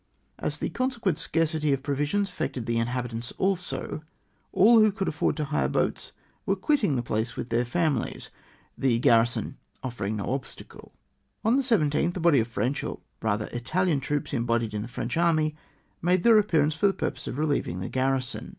[0.39, 4.01] As the consequent scarcity of provisions affected the inhabitants also,
[4.51, 6.11] all who could afford to hire boats
[6.43, 8.31] were quitting the place with thek famihes;
[8.79, 10.91] tlie crarrison offerino; no obstacle.
[11.45, 15.17] On the 17th, a body of French— or rather Itahan troops embodied in the French
[15.17, 15.55] army—
[16.01, 18.49] made their appearance for the purpose of reheving the garrison.